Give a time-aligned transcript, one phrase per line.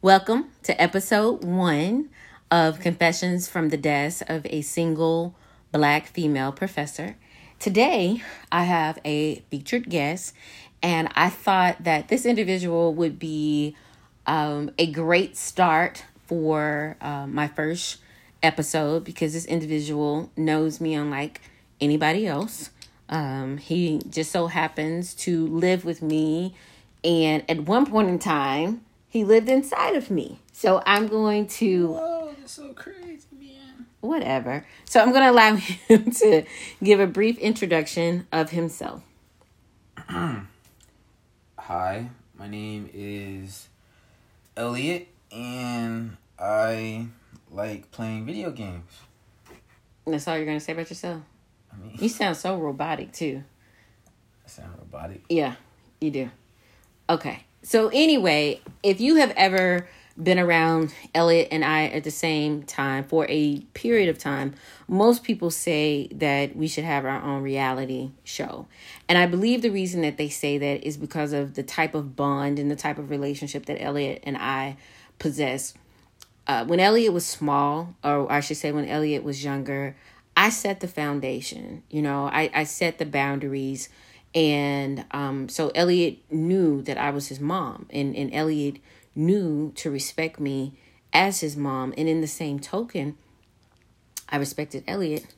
[0.00, 2.10] Welcome to episode one
[2.52, 5.34] of Confessions from the Desk of a Single
[5.72, 7.16] Black Female Professor.
[7.58, 8.22] Today,
[8.52, 10.34] I have a featured guest,
[10.84, 13.74] and I thought that this individual would be
[14.24, 17.96] um, a great start for uh, my first
[18.40, 21.40] episode because this individual knows me unlike
[21.80, 22.70] anybody else.
[23.08, 26.54] Um, he just so happens to live with me,
[27.02, 30.40] and at one point in time, he lived inside of me.
[30.52, 31.88] So I'm going to.
[31.92, 33.86] Whoa, that's so crazy, man.
[34.00, 34.66] Whatever.
[34.84, 35.54] So I'm going to allow
[35.88, 36.44] him to
[36.82, 39.02] give a brief introduction of himself.
[41.58, 43.68] Hi, my name is
[44.56, 47.06] Elliot, and I
[47.50, 48.90] like playing video games.
[50.06, 51.22] That's all you're going to say about yourself?
[51.72, 53.44] I mean, You sound so robotic, too.
[54.44, 55.22] I sound robotic.
[55.28, 55.56] Yeah,
[56.00, 56.30] you do.
[57.10, 57.44] Okay.
[57.68, 59.86] So anyway, if you have ever
[60.16, 64.54] been around Elliot and I at the same time for a period of time,
[64.88, 68.66] most people say that we should have our own reality show.
[69.06, 72.16] And I believe the reason that they say that is because of the type of
[72.16, 74.78] bond and the type of relationship that Elliot and I
[75.18, 75.74] possess.
[76.46, 79.94] Uh, when Elliot was small, or I should say when Elliot was younger,
[80.34, 81.82] I set the foundation.
[81.90, 83.90] You know, I, I set the boundaries.
[84.34, 88.76] And um, so Elliot knew that I was his mom, and, and Elliot
[89.14, 90.74] knew to respect me
[91.12, 91.94] as his mom.
[91.96, 93.16] And in the same token,
[94.28, 95.34] I respected Elliot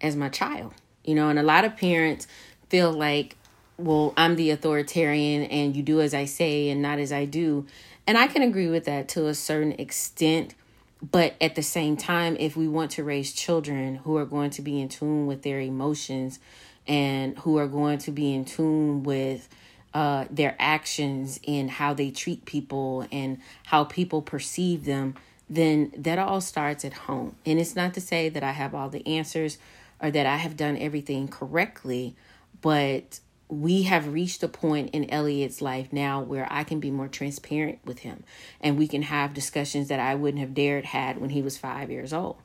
[0.00, 0.74] as my child.
[1.04, 2.26] You know, and a lot of parents
[2.68, 3.36] feel like,
[3.78, 7.66] well, I'm the authoritarian and you do as I say and not as I do.
[8.06, 10.54] And I can agree with that to a certain extent.
[11.02, 14.62] But at the same time, if we want to raise children who are going to
[14.62, 16.38] be in tune with their emotions
[16.86, 19.48] and who are going to be in tune with
[19.94, 25.14] uh, their actions and how they treat people and how people perceive them,
[25.48, 27.34] then that all starts at home.
[27.46, 29.58] And it's not to say that I have all the answers
[30.00, 32.14] or that I have done everything correctly,
[32.60, 37.08] but we have reached a point in Elliot's life now where I can be more
[37.08, 38.24] transparent with him
[38.60, 41.90] and we can have discussions that I wouldn't have dared had when he was 5
[41.90, 42.38] years old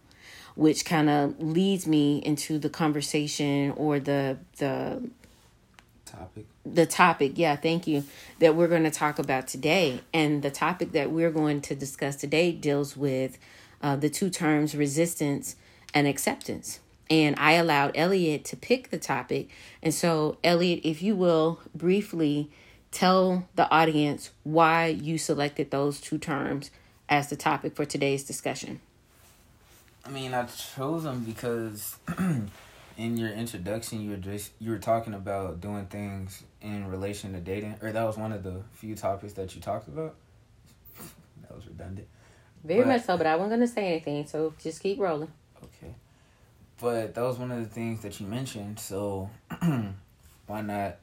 [0.55, 5.01] which kind of leads me into the conversation or the the
[6.05, 6.45] Topic.
[6.65, 8.03] the topic yeah thank you
[8.39, 10.01] that we're going to talk about today.
[10.13, 13.37] And the topic that we're going to discuss today deals with
[13.81, 15.55] uh, the two terms resistance
[15.93, 16.79] and acceptance.
[17.09, 19.49] And i allowed elliot to pick the topic.
[19.81, 22.51] And so elliot if you will briefly
[22.91, 26.71] tell the audience why you selected those two terms
[27.07, 28.81] as the topic for today's discussion
[30.05, 31.97] I mean, I chose them because
[32.97, 37.39] in your introduction, you were just you were talking about doing things in relation to
[37.39, 40.15] dating, or that was one of the few topics that you talked about.
[41.41, 42.07] that was redundant.
[42.63, 45.31] very But- much so but i wasn't going to say anything so just keep rolling
[45.63, 45.93] Okay.
[46.79, 49.29] But that was one of the things that you mentioned, so
[50.47, 50.97] why not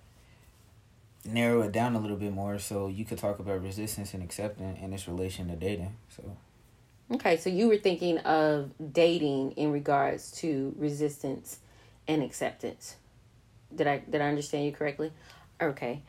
[1.25, 4.79] narrow it down a little bit more so you could talk about resistance and acceptance
[4.83, 5.95] in its relation to dating.
[6.17, 6.37] So
[7.11, 11.59] Okay, so you were thinking of dating in regards to resistance
[12.07, 12.97] and acceptance.
[13.75, 15.13] Did I did I understand you correctly?
[15.61, 16.03] Okay.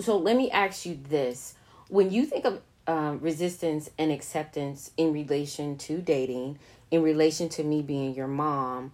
[0.00, 1.54] So let me ask you this:
[1.88, 6.58] When you think of um, resistance and acceptance in relation to dating,
[6.90, 8.92] in relation to me being your mom,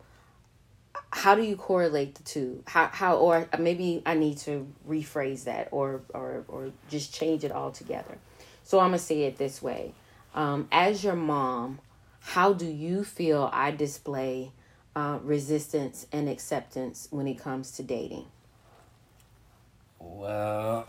[1.10, 2.62] how do you correlate the two?
[2.66, 7.52] How how or maybe I need to rephrase that or or or just change it
[7.52, 8.18] altogether.
[8.62, 9.94] So I'm gonna say it this way
[10.36, 11.80] um, as your mom,
[12.20, 14.52] how do you feel I display
[14.94, 18.26] uh, resistance and acceptance when it comes to dating?
[19.98, 20.86] Well,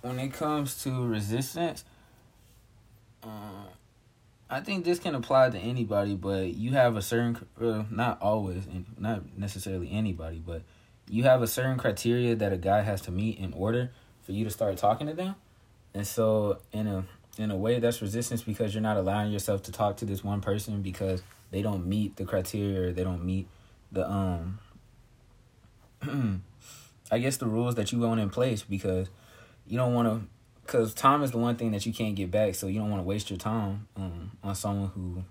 [0.00, 1.84] when it comes to resistance,
[3.22, 3.66] uh,
[4.48, 8.66] I think this can apply to anybody, but you have a certain, uh, not always,
[8.66, 10.62] and not necessarily anybody, but
[11.08, 13.90] you have a certain criteria that a guy has to meet in order
[14.22, 15.34] for you to start talking to them.
[15.94, 17.04] And so, in a
[17.38, 20.40] in a way, that's resistance because you're not allowing yourself to talk to this one
[20.40, 23.46] person because they don't meet the criteria or they don't meet
[23.92, 24.58] the um
[27.10, 29.08] I guess the rules that you want in place because
[29.66, 30.26] you don't want to
[30.64, 33.00] because time is the one thing that you can't get back so you don't want
[33.02, 35.22] to waste your time um, on someone who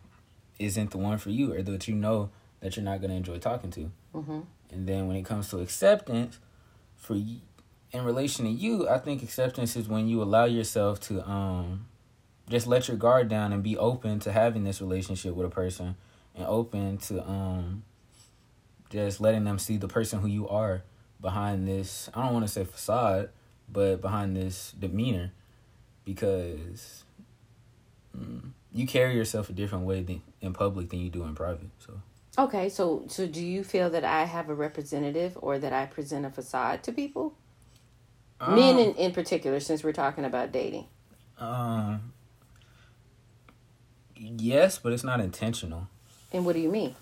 [0.60, 2.30] isn't the one for you or that you know
[2.62, 4.40] that you're not going to enjoy talking to Mm-hmm.
[4.72, 6.40] and then when it comes to acceptance
[6.96, 7.42] for y-
[7.92, 11.86] in relation to you i think acceptance is when you allow yourself to um
[12.50, 15.95] just let your guard down and be open to having this relationship with a person
[16.36, 17.83] and open to um
[18.89, 20.83] just letting them see the person who you are
[21.21, 23.30] behind this i don't want to say facade
[23.71, 25.31] but behind this demeanor
[26.03, 27.03] because
[28.15, 31.69] mm, you carry yourself a different way than, in public than you do in private.
[31.80, 32.01] So
[32.38, 36.25] Okay, so so do you feel that I have a representative or that I present
[36.25, 37.33] a facade to people?
[38.45, 40.86] Men Um, in, in particular, since we're talking about dating.
[41.38, 42.13] Um.
[44.17, 45.88] Yes, but it's not intentional
[46.31, 46.95] And what do you mean?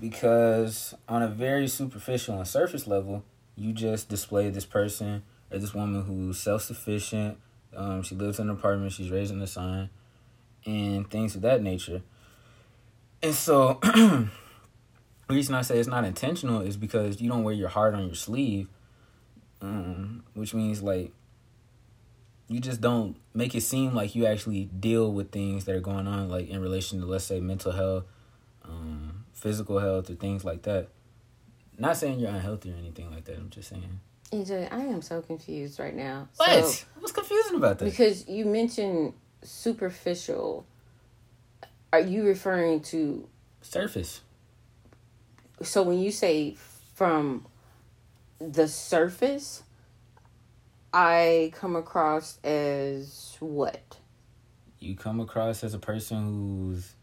[0.00, 3.24] because on a very superficial and surface level,
[3.56, 7.38] you just display this person or this woman who's self sufficient.
[7.76, 8.92] Um, she lives in an apartment.
[8.92, 9.90] She's raising a son,
[10.64, 12.02] and things of that nature.
[13.22, 14.28] And so, the
[15.28, 18.14] reason I say it's not intentional is because you don't wear your heart on your
[18.14, 18.68] sleeve,
[19.60, 21.12] um, which means like
[22.48, 26.06] you just don't make it seem like you actually deal with things that are going
[26.06, 28.04] on, like in relation to let's say mental health,
[28.64, 30.88] um, physical health, or things like that.
[31.78, 33.36] Not saying you're unhealthy or anything like that.
[33.36, 34.00] I'm just saying.
[34.32, 36.28] EJ, I am so confused right now.
[36.36, 36.66] What?
[36.66, 37.84] So, What's confusing about that?
[37.84, 40.66] because you mentioned superficial.
[41.92, 43.28] Are you referring to
[43.62, 44.20] Surface.
[45.62, 46.56] so when you say
[46.94, 47.46] from
[48.38, 49.62] the surface,
[50.92, 53.98] I come across as what?
[54.78, 56.94] You come across as a person who's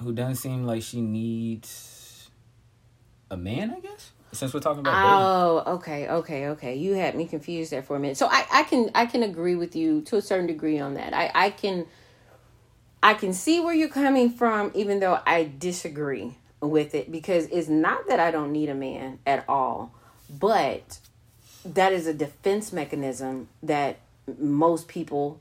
[0.00, 2.30] who doesn't seem like she needs
[3.30, 3.74] a man.
[3.76, 5.10] I guess since we're talking about dating.
[5.10, 6.74] Oh, okay, okay, okay.
[6.74, 8.16] You had me confused there for a minute.
[8.16, 11.14] So I, I can I can agree with you to a certain degree on that.
[11.14, 11.86] I, I can
[13.02, 17.68] I can see where you're coming from, even though I disagree with it because it's
[17.68, 19.94] not that I don't need a man at all,
[20.30, 20.98] but
[21.64, 23.98] that is a defense mechanism that
[24.38, 25.40] most people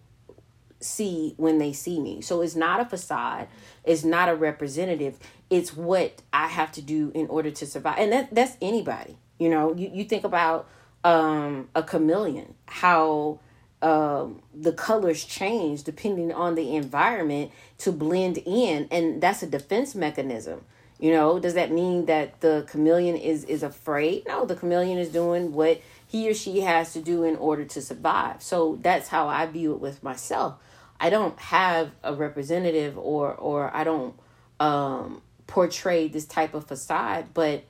[0.80, 2.22] see when they see me.
[2.22, 3.48] So it's not a facade,
[3.84, 5.18] it's not a representative.
[5.50, 7.98] It's what I have to do in order to survive.
[8.00, 9.18] And that that's anybody.
[9.40, 10.68] You know, you, you think about
[11.04, 13.40] um a chameleon, how
[13.82, 19.96] um the colors change depending on the environment to blend in and that's a defense
[19.96, 20.64] mechanism.
[21.00, 24.24] You know, does that mean that the chameleon is is afraid?
[24.28, 25.82] No, the chameleon is doing what
[26.14, 28.44] he or she has to do in order to survive.
[28.44, 30.54] So that's how I view it with myself.
[31.00, 34.14] I don't have a representative or or I don't
[34.60, 37.64] um portray this type of facade, but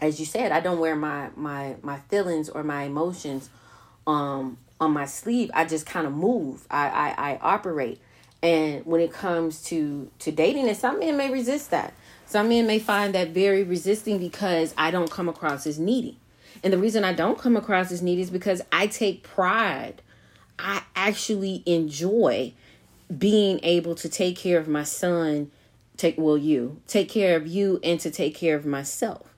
[0.00, 3.50] as you said, I don't wear my my my feelings or my emotions
[4.06, 5.50] um on my sleeve.
[5.52, 6.66] I just kind of move.
[6.70, 8.00] I, I I operate.
[8.42, 11.92] And when it comes to to dating, and some men may resist that.
[12.24, 16.16] Some men may find that very resisting because I don't come across as needy.
[16.62, 20.02] And the reason I don't come across as needy is because I take pride.
[20.58, 22.52] I actually enjoy
[23.16, 25.50] being able to take care of my son,
[25.96, 29.34] take well you, take care of you and to take care of myself.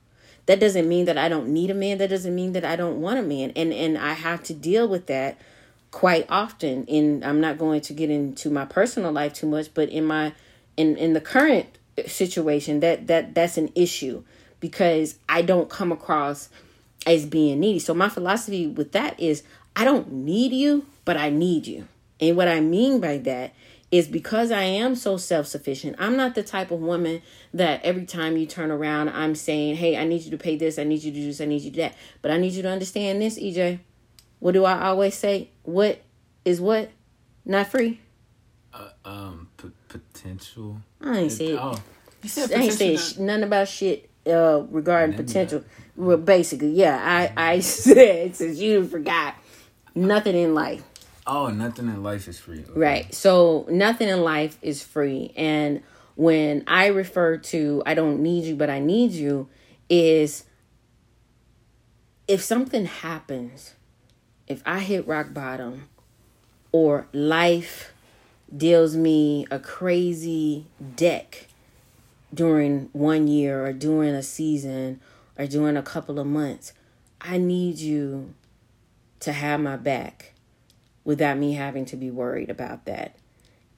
[0.47, 1.99] That doesn't mean that I don't need a man.
[1.99, 3.53] That doesn't mean that I don't want a man.
[3.55, 5.39] And and I have to deal with that
[5.93, 6.85] quite often.
[6.89, 10.33] And I'm not going to get into my personal life too much, but in my
[10.77, 14.25] in in the current situation, that that that's an issue
[14.59, 16.49] because I don't come across
[17.07, 17.79] as being needy.
[17.79, 19.43] So my philosophy with that is
[19.75, 21.89] I don't need you, but I need you.
[22.21, 23.55] And what I mean by that
[23.91, 27.21] is because I am so self sufficient, I'm not the type of woman
[27.53, 30.79] that every time you turn around, I'm saying, hey, I need you to pay this,
[30.79, 31.95] I need you to do this, I need you to do that.
[32.23, 33.81] But I need you to understand this, EJ.
[34.39, 35.51] What do I always say?
[35.63, 36.01] What
[36.45, 36.91] is what?
[37.45, 38.01] Not free?
[38.73, 40.79] Uh, um, p- potential.
[41.01, 41.81] I ain't said, Oh,
[42.23, 42.99] you said I ain't potential.
[42.99, 45.65] said sh- nothing about shit uh, regarding potential.
[45.97, 46.99] Well, basically, yeah,
[47.37, 49.35] I, I said, since you forgot,
[49.95, 50.83] nothing in life.
[51.27, 52.61] oh, nothing in life is free.
[52.61, 52.73] Okay.
[52.79, 53.15] Right.
[53.15, 55.33] So nothing in life is free.
[55.37, 55.83] And
[56.15, 59.49] when I refer to I don't need you, but I need you,
[59.89, 60.45] is
[62.29, 63.75] if something happens,
[64.47, 65.89] if I hit rock bottom
[66.73, 67.93] or life
[68.55, 71.47] deals me a crazy deck
[72.35, 75.01] during one year or during a season
[75.39, 76.73] or during a couple of months,
[77.21, 78.35] I need you
[79.21, 80.33] to have my back
[81.05, 83.17] without me having to be worried about that.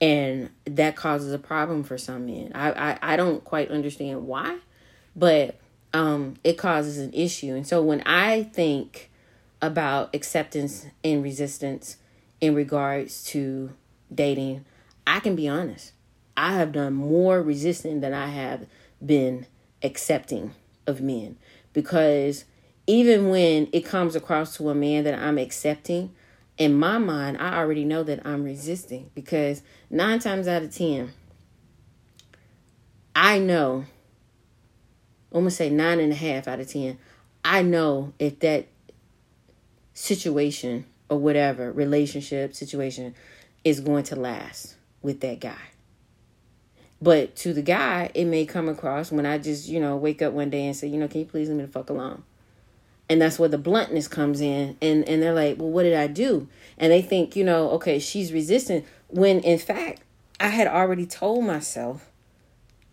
[0.01, 2.53] And that causes a problem for some men.
[2.55, 4.59] I, I, I don't quite understand why,
[5.15, 5.59] but
[5.93, 7.55] um, it causes an issue.
[7.55, 9.11] And so when I think
[9.63, 11.97] about acceptance and resistance
[12.41, 13.73] in regards to
[14.15, 14.65] dating,
[15.07, 15.93] I can be honest.
[16.37, 18.67] I have done more resisting than I have
[19.05, 19.47] been
[19.83, 20.53] accepting
[20.87, 21.37] of men
[21.73, 22.45] because
[22.87, 26.15] even when it comes across to a man that I'm accepting,
[26.59, 31.13] in my mind, I already know that I'm resisting because nine times out of ten,
[33.15, 33.85] I know,
[35.33, 36.99] I'm gonna say nine and a half out of ten,
[37.45, 38.69] I know if that
[39.93, 43.15] situation or whatever relationship situation
[43.65, 44.77] is going to last.
[45.03, 45.74] with that guy.
[47.05, 50.33] But to the guy, it may come across when I just, you know, wake up
[50.33, 52.23] one day and say, you know, can you please leave me the fuck alone?
[53.11, 54.79] And that's where the bluntness comes in.
[54.81, 56.49] And, and they're like, well, what did I do?
[56.79, 58.87] And they think, you know, okay, she's resistant.
[59.09, 60.01] When in fact,
[60.41, 62.11] I had already told myself,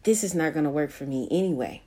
[0.03, 1.81] this is not to work for me anyway.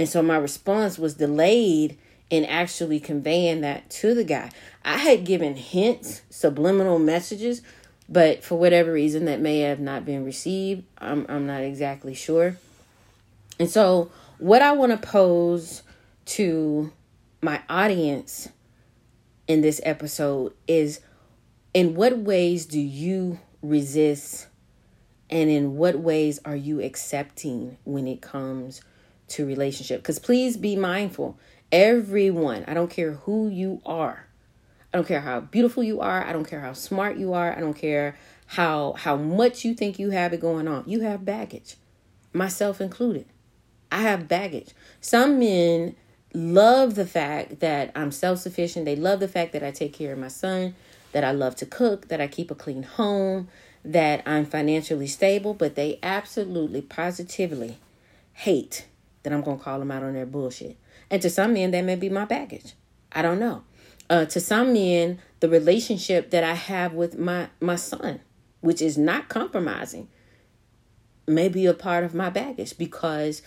[0.00, 1.96] And so my response was delayed
[2.28, 4.50] in actually conveying that to the guy.
[4.84, 7.62] I had given hints, subliminal messages,
[8.10, 10.82] but for whatever reason that may have not been received.
[10.98, 12.56] I'm I'm not exactly sure.
[13.58, 15.82] And so what I want to pose
[16.26, 16.92] to
[17.40, 18.48] my audience
[19.46, 21.00] in this episode is
[21.72, 24.46] in what ways do you resist
[25.28, 28.80] and in what ways are you accepting when it comes
[29.28, 31.38] to relationship because please be mindful
[31.70, 34.26] everyone i don't care who you are
[34.92, 36.24] I don't care how beautiful you are.
[36.24, 37.56] I don't care how smart you are.
[37.56, 38.16] I don't care
[38.46, 40.84] how how much you think you have it going on.
[40.86, 41.76] You have baggage.
[42.32, 43.26] Myself included.
[43.92, 44.70] I have baggage.
[45.00, 45.94] Some men
[46.32, 48.84] love the fact that I'm self-sufficient.
[48.84, 50.74] They love the fact that I take care of my son,
[51.12, 53.48] that I love to cook, that I keep a clean home,
[53.84, 57.78] that I'm financially stable, but they absolutely positively
[58.32, 58.86] hate
[59.22, 60.76] that I'm going to call them out on their bullshit.
[61.10, 62.74] And to some men that may be my baggage.
[63.12, 63.64] I don't know
[64.10, 68.20] uh, to some men, the relationship that I have with my, my son,
[68.60, 70.08] which is not compromising,
[71.28, 73.40] may be a part of my baggage because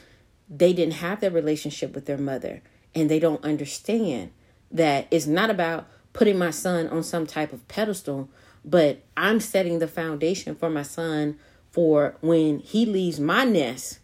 [0.50, 2.62] they didn't have that relationship with their mother
[2.96, 4.32] and they don't understand
[4.72, 8.29] that it's not about putting my son on some type of pedestal,
[8.63, 11.38] but I'm setting the foundation for my son
[11.72, 14.00] for when he leaves my nest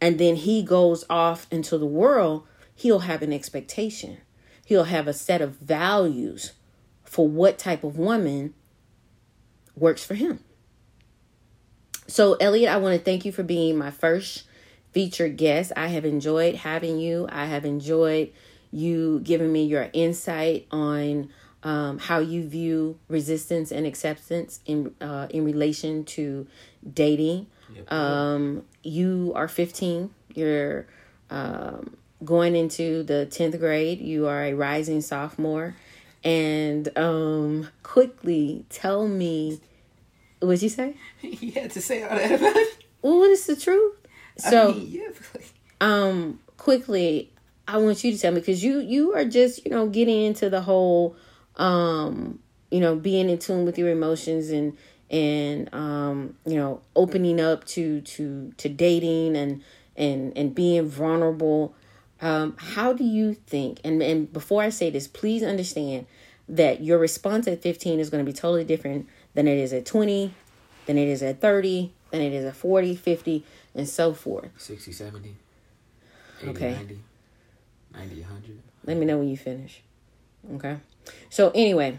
[0.00, 4.18] and then he goes off into the world, he'll have an expectation
[4.66, 6.52] he'll have a set of values
[7.04, 8.52] for what type of woman
[9.74, 10.40] works for him.
[12.08, 14.42] So, Elliot, I want to thank you for being my first
[14.92, 15.72] featured guest.
[15.76, 17.26] I have enjoyed having you.
[17.30, 18.32] I have enjoyed
[18.70, 21.30] you giving me your insight on
[21.62, 26.46] um, how you view resistance and acceptance in uh, in relation to
[26.92, 27.46] dating.
[27.74, 27.92] Yep.
[27.92, 30.10] Um, you are 15.
[30.34, 30.86] You're
[31.30, 34.00] um, going into the 10th grade.
[34.00, 35.74] You are a rising sophomore.
[36.24, 39.60] And um, quickly tell me,
[40.40, 40.96] what'd you say?
[41.20, 42.84] you had to say all that about it.
[43.02, 43.94] Well, what is the truth?
[44.38, 45.40] So, I mean, yeah.
[45.80, 47.30] um, quickly,
[47.68, 50.50] I want you to tell me because you you are just you know getting into
[50.50, 51.16] the whole,
[51.56, 52.38] um,
[52.70, 54.76] you know, being in tune with your emotions and
[55.10, 59.62] and um, you know opening up to to to dating and
[59.96, 61.74] and and being vulnerable
[62.20, 63.80] um, how do you think?
[63.84, 66.06] And and before I say this, please understand
[66.48, 69.84] that your response at 15 is going to be totally different than it is at
[69.84, 70.32] 20,
[70.86, 73.44] than it is at 30, than it is at 40, 50,
[73.74, 74.50] and so forth.
[74.56, 75.34] 60, 70,
[76.42, 76.72] 80, okay.
[76.72, 77.00] 90,
[77.92, 78.62] 90, 100.
[78.84, 79.82] Let me know when you finish.
[80.54, 80.76] Okay.
[81.28, 81.98] So, anyway,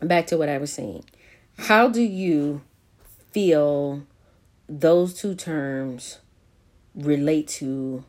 [0.00, 1.04] back to what I was saying.
[1.58, 2.62] How do you
[3.32, 4.02] feel
[4.68, 6.18] those two terms
[6.94, 8.04] relate to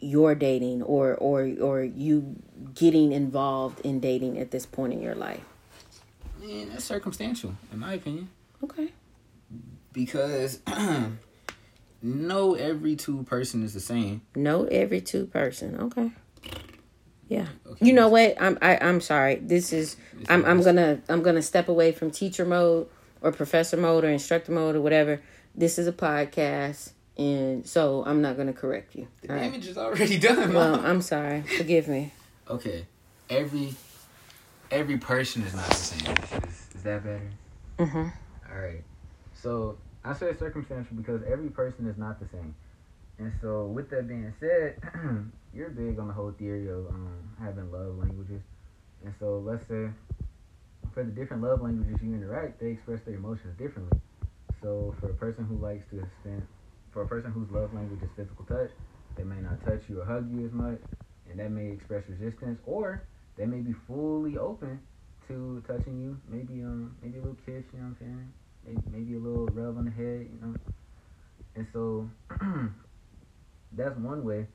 [0.00, 2.36] your dating or or or you
[2.74, 5.44] getting involved in dating at this point in your life?
[6.40, 8.30] Man, that's circumstantial, in my opinion.
[8.64, 8.92] Okay.
[9.92, 10.60] Because
[12.02, 14.22] no every two person is the same.
[14.34, 15.78] No every two person.
[15.80, 16.12] Okay.
[17.28, 17.46] Yeah.
[17.66, 17.86] Okay.
[17.86, 18.36] You know what?
[18.40, 19.36] I'm I, I'm sorry.
[19.36, 19.96] This is
[20.28, 22.88] I'm I'm gonna I'm gonna step away from teacher mode
[23.20, 25.20] or professor mode or instructor mode or whatever.
[25.54, 29.06] This is a podcast and so I'm not gonna correct you.
[29.20, 29.64] The damage right?
[29.66, 30.54] is already done.
[30.54, 30.86] Well, Mom.
[30.86, 31.42] I'm sorry.
[31.42, 32.12] Forgive me.
[32.48, 32.86] Okay,
[33.28, 33.74] every
[34.70, 36.16] every person is not the same.
[36.16, 37.30] Is, is that better?
[37.78, 37.98] Mm-hmm.
[38.50, 38.82] All right.
[39.34, 42.54] So I say circumstantial because every person is not the same.
[43.18, 44.80] And so, with that being said,
[45.54, 48.40] you're big on the whole theory of um, having love languages.
[49.04, 49.90] And so, let's say
[50.94, 54.00] for the different love languages you interact, they express their emotions differently.
[54.62, 56.46] So, for a person who likes to spend
[56.92, 58.70] for a person whose love language is physical touch,
[59.16, 60.80] they may not touch you or hug you as much,
[61.30, 63.02] and that may express resistance, or
[63.36, 64.80] they may be fully open
[65.28, 66.18] to touching you.
[66.28, 68.32] Maybe um maybe a little kiss, you know what I'm saying?
[68.66, 70.54] Maybe, maybe a little rub on the head, you know.
[71.56, 72.08] And so
[73.72, 74.46] that's one way.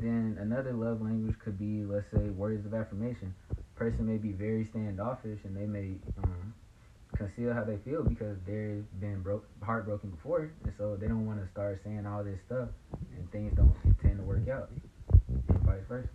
[0.00, 3.34] Then another love language could be, let's say, words of affirmation.
[3.74, 6.54] Person may be very standoffish, and they may um,
[7.22, 11.40] conceal how they feel because they've been broke heartbroken before and so they don't want
[11.40, 12.68] to start saying all this stuff
[13.16, 14.70] and things don't tend to work out
[15.28, 16.08] and vice versa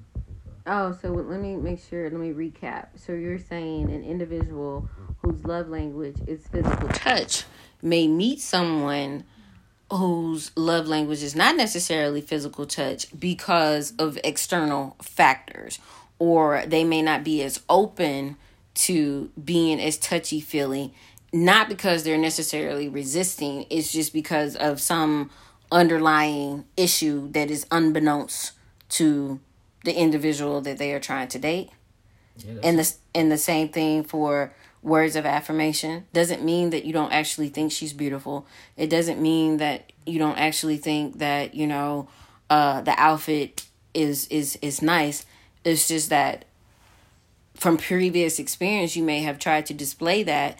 [0.46, 0.52] so.
[0.68, 4.88] oh so let me make sure let me recap so you're saying an individual
[5.22, 7.46] whose love language is physical touch
[7.82, 9.24] may meet someone
[9.92, 15.80] whose love language is not necessarily physical touch because of external factors
[16.20, 18.36] or they may not be as open
[18.78, 20.94] to being as touchy feely
[21.34, 25.30] not because they're necessarily resisting it's just because of some
[25.72, 28.54] underlying issue that is unbeknownst
[28.90, 29.40] to
[29.84, 31.70] the individual that they are trying to date.
[32.38, 36.06] Yeah, and the and the same thing for words of affirmation.
[36.14, 38.46] Doesn't mean that you don't actually think she's beautiful.
[38.76, 42.08] It doesn't mean that you don't actually think that you know
[42.50, 45.26] uh the outfit is is is nice.
[45.64, 46.46] It's just that
[47.58, 50.58] from previous experience you may have tried to display that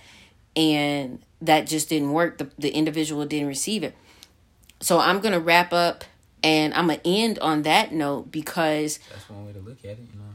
[0.56, 3.96] and that just didn't work the, the individual didn't receive it
[4.80, 6.04] so i'm gonna wrap up
[6.44, 10.00] and i'm gonna end on that note because that's one way to look at it
[10.12, 10.26] you know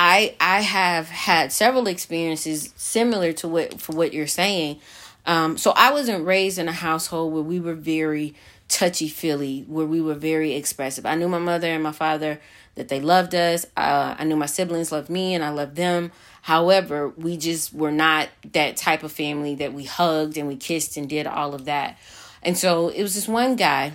[0.00, 4.78] I I have had several experiences similar to what for what you're saying.
[5.26, 8.36] Um, so I wasn't raised in a household where we were very
[8.68, 11.04] touchy feely, where we were very expressive.
[11.04, 12.40] I knew my mother and my father
[12.78, 13.66] that they loved us.
[13.76, 16.12] Uh, I knew my siblings loved me and I loved them.
[16.42, 20.96] However, we just were not that type of family that we hugged and we kissed
[20.96, 21.98] and did all of that.
[22.42, 23.92] And so it was this one guy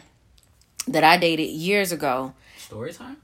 [0.87, 2.33] that I dated years ago.
[2.57, 3.17] Story time?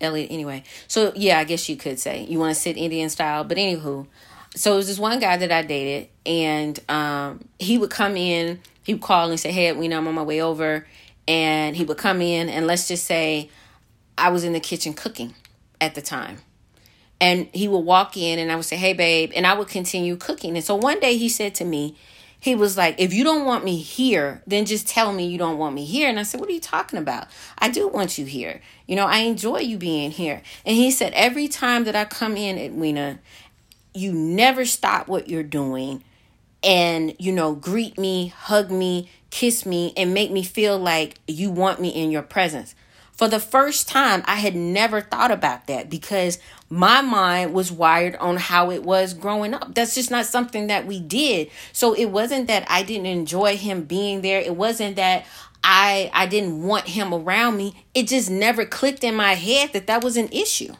[0.00, 0.62] Elliot anyway.
[0.88, 4.06] So yeah, I guess you could say you want to sit Indian style, but anywho,
[4.54, 8.60] so it was this one guy that I dated, and um, he would come in,
[8.82, 10.86] he would call and say, "Hey, we know I'm on my way over,"
[11.28, 13.50] and he would come in, and let's just say
[14.18, 15.34] I was in the kitchen cooking
[15.80, 16.38] at the time.
[17.20, 19.32] And he would walk in and I would say, Hey, babe.
[19.34, 20.56] And I would continue cooking.
[20.56, 21.96] And so one day he said to me,
[22.38, 25.58] he was like, if you don't want me here, then just tell me you don't
[25.58, 26.08] want me here.
[26.08, 27.28] And I said, what are you talking about?
[27.58, 28.60] I do want you here.
[28.86, 30.42] You know, I enjoy you being here.
[30.64, 33.18] And he said, every time that I come in, Edwina,
[33.94, 36.04] you never stop what you're doing
[36.62, 41.50] and, you know, greet me, hug me, kiss me, and make me feel like you
[41.50, 42.74] want me in your presence.
[43.16, 48.14] For the first time, I had never thought about that because my mind was wired
[48.16, 49.74] on how it was growing up.
[49.74, 51.50] That's just not something that we did.
[51.72, 54.40] So it wasn't that I didn't enjoy him being there.
[54.40, 55.24] It wasn't that
[55.64, 57.84] I I didn't want him around me.
[57.94, 60.74] It just never clicked in my head that that was an issue.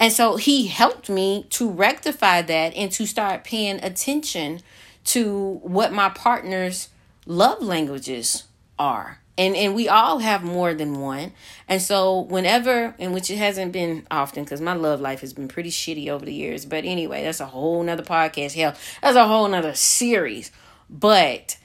[0.00, 4.60] And so he helped me to rectify that and to start paying attention
[5.04, 6.88] to what my partner's
[7.26, 8.44] love languages
[8.76, 11.32] are and and we all have more than one.
[11.68, 15.48] And so whenever in which it hasn't been often because my love life has been
[15.48, 16.64] pretty shitty over the years.
[16.64, 18.54] But anyway that's a whole nother podcast.
[18.54, 20.50] Hell that's a whole nother series.
[20.88, 21.58] But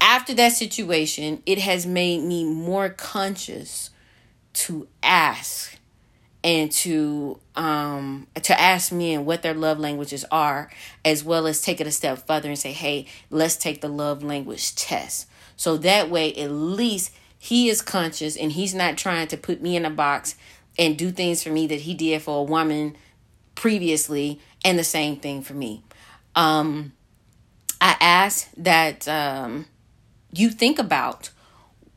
[0.00, 3.90] after that situation it has made me more conscious
[4.52, 5.76] to ask
[6.42, 10.70] and to um to ask men what their love languages are
[11.04, 14.22] as well as take it a step further and say hey let's take the love
[14.22, 15.26] language test
[15.60, 19.76] so that way, at least he is conscious and he's not trying to put me
[19.76, 20.34] in a box
[20.78, 22.96] and do things for me that he did for a woman
[23.56, 25.82] previously, and the same thing for me.
[26.34, 26.94] Um,
[27.78, 29.66] I ask that um,
[30.32, 31.28] you think about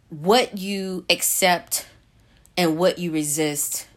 [0.10, 1.86] what you accept
[2.58, 3.88] and what you resist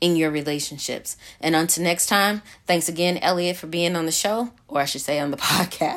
[0.00, 1.16] in your relationships.
[1.40, 5.00] And until next time, thanks again, Elliot, for being on the show, or I should
[5.00, 5.94] say on the podcast.